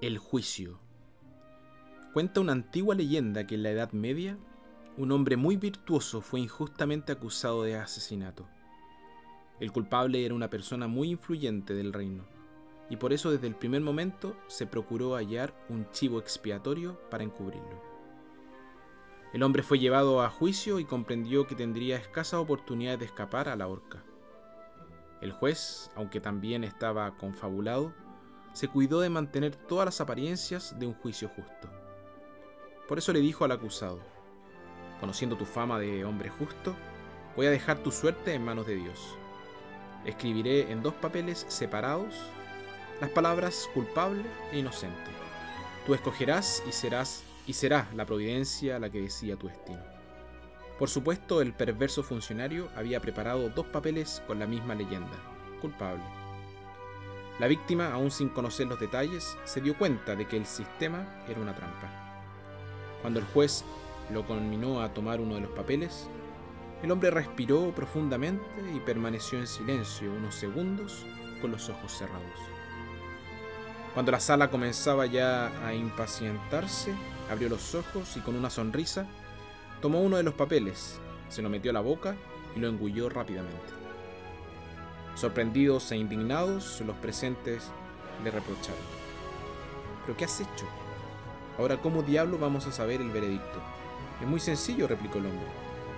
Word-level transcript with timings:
El 0.00 0.18
juicio. 0.18 0.80
Cuenta 2.12 2.40
una 2.40 2.52
antigua 2.52 2.94
leyenda 2.94 3.46
que 3.46 3.54
en 3.54 3.62
la 3.62 3.70
Edad 3.70 3.92
Media 3.92 4.36
un 4.96 5.12
hombre 5.12 5.36
muy 5.36 5.56
virtuoso 5.56 6.20
fue 6.20 6.40
injustamente 6.40 7.12
acusado 7.12 7.62
de 7.62 7.76
asesinato. 7.76 8.46
El 9.60 9.72
culpable 9.72 10.24
era 10.24 10.34
una 10.34 10.50
persona 10.50 10.88
muy 10.88 11.10
influyente 11.10 11.72
del 11.72 11.92
reino, 11.92 12.24
y 12.90 12.96
por 12.96 13.12
eso 13.12 13.30
desde 13.30 13.46
el 13.46 13.54
primer 13.54 13.80
momento 13.80 14.36
se 14.48 14.66
procuró 14.66 15.14
hallar 15.14 15.54
un 15.68 15.88
chivo 15.92 16.18
expiatorio 16.18 17.00
para 17.08 17.24
encubrirlo. 17.24 17.80
El 19.32 19.42
hombre 19.42 19.62
fue 19.62 19.78
llevado 19.78 20.20
a 20.20 20.28
juicio 20.28 20.78
y 20.78 20.84
comprendió 20.84 21.46
que 21.46 21.54
tendría 21.54 21.96
escasa 21.96 22.38
oportunidad 22.38 22.98
de 22.98 23.06
escapar 23.06 23.48
a 23.48 23.56
la 23.56 23.66
horca. 23.66 24.04
El 25.22 25.30
juez, 25.30 25.88
aunque 25.94 26.20
también 26.20 26.64
estaba 26.64 27.16
confabulado, 27.16 27.94
se 28.52 28.66
cuidó 28.66 29.00
de 29.00 29.08
mantener 29.08 29.54
todas 29.54 29.84
las 29.84 30.00
apariencias 30.00 30.76
de 30.80 30.86
un 30.86 30.94
juicio 30.94 31.28
justo. 31.28 31.70
Por 32.88 32.98
eso 32.98 33.12
le 33.12 33.20
dijo 33.20 33.44
al 33.44 33.52
acusado, 33.52 34.00
conociendo 34.98 35.36
tu 35.36 35.44
fama 35.44 35.78
de 35.78 36.04
hombre 36.04 36.28
justo, 36.28 36.74
voy 37.36 37.46
a 37.46 37.50
dejar 37.50 37.78
tu 37.78 37.92
suerte 37.92 38.34
en 38.34 38.44
manos 38.44 38.66
de 38.66 38.74
Dios. 38.74 39.16
Escribiré 40.04 40.72
en 40.72 40.82
dos 40.82 40.94
papeles 40.94 41.46
separados 41.48 42.16
las 43.00 43.10
palabras 43.10 43.70
culpable 43.72 44.24
e 44.50 44.58
inocente. 44.58 45.12
Tú 45.86 45.94
escogerás 45.94 46.64
y 46.68 46.72
serás 46.72 47.22
y 47.46 47.52
será 47.52 47.88
la 47.94 48.06
providencia 48.06 48.80
la 48.80 48.90
que 48.90 49.02
decía 49.02 49.36
tu 49.36 49.46
destino. 49.46 50.01
Por 50.82 50.88
supuesto, 50.88 51.40
el 51.40 51.52
perverso 51.52 52.02
funcionario 52.02 52.68
había 52.74 52.98
preparado 52.98 53.48
dos 53.50 53.66
papeles 53.66 54.20
con 54.26 54.40
la 54.40 54.48
misma 54.48 54.74
leyenda, 54.74 55.16
culpable 55.60 56.02
la 57.38 57.46
víctima, 57.46 57.92
aún 57.92 58.10
sin 58.10 58.30
conocer 58.30 58.66
los 58.66 58.80
detalles, 58.80 59.38
se 59.44 59.60
dio 59.60 59.78
cuenta 59.78 60.16
de 60.16 60.26
que 60.26 60.36
el 60.36 60.44
sistema 60.44 61.06
era 61.28 61.40
una 61.40 61.54
trampa. 61.54 61.88
Cuando 63.00 63.20
el 63.20 63.26
juez 63.26 63.64
lo 64.10 64.26
conminó 64.26 64.82
a 64.82 64.92
tomar 64.92 65.20
uno 65.20 65.36
de 65.36 65.42
los 65.42 65.50
papeles, 65.50 66.08
el 66.82 66.90
hombre 66.90 67.12
respiró 67.12 67.72
profundamente 67.74 68.44
y 68.74 68.80
permaneció 68.80 69.38
en 69.38 69.46
silencio 69.46 70.12
unos 70.12 70.34
segundos 70.34 71.06
con 71.40 71.52
los 71.52 71.68
ojos 71.68 71.92
cerrados. 71.92 72.38
Cuando 73.94 74.10
la 74.10 74.18
sala 74.18 74.50
comenzaba 74.50 75.06
ya 75.06 75.46
a 75.64 75.74
impacientarse, 75.74 76.92
abrió 77.30 77.48
los 77.48 77.76
ojos 77.76 78.16
y 78.16 78.20
con 78.20 78.34
una 78.34 78.50
sonrisa 78.50 79.06
tomó 79.82 80.00
uno 80.00 80.16
de 80.16 80.22
los 80.22 80.34
papeles, 80.34 81.00
se 81.28 81.42
lo 81.42 81.50
metió 81.50 81.72
a 81.72 81.74
la 81.74 81.80
boca 81.80 82.16
y 82.56 82.60
lo 82.60 82.68
engulló 82.68 83.08
rápidamente. 83.08 83.72
Sorprendidos 85.16 85.90
e 85.90 85.96
indignados, 85.96 86.80
los 86.86 86.96
presentes 86.96 87.70
le 88.22 88.30
reprocharon. 88.30 88.80
¿Pero 90.06 90.16
qué 90.16 90.24
has 90.24 90.40
hecho? 90.40 90.66
Ahora, 91.58 91.78
¿cómo 91.78 92.02
diablo 92.02 92.38
vamos 92.38 92.66
a 92.66 92.72
saber 92.72 93.00
el 93.00 93.10
veredicto? 93.10 93.60
Es 94.20 94.26
muy 94.26 94.40
sencillo, 94.40 94.86
replicó 94.86 95.18
el 95.18 95.26
hombre. 95.26 95.46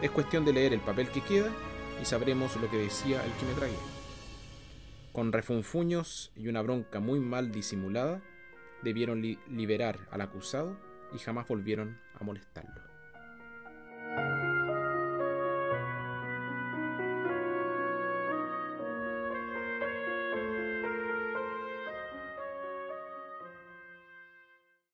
Es 0.00 0.10
cuestión 0.10 0.44
de 0.46 0.54
leer 0.54 0.72
el 0.72 0.80
papel 0.80 1.10
que 1.10 1.20
queda 1.20 1.50
y 2.00 2.06
sabremos 2.06 2.56
lo 2.56 2.70
que 2.70 2.78
decía 2.78 3.24
el 3.24 3.32
que 3.32 3.46
me 3.46 3.52
traía. 3.52 3.76
Con 5.12 5.32
refunfuños 5.32 6.32
y 6.34 6.48
una 6.48 6.62
bronca 6.62 6.98
muy 6.98 7.20
mal 7.20 7.52
disimulada, 7.52 8.22
debieron 8.82 9.22
liberar 9.48 9.98
al 10.10 10.22
acusado 10.22 10.78
y 11.14 11.18
jamás 11.18 11.46
volvieron 11.46 11.98
a 12.18 12.24
molestarlo. 12.24 12.85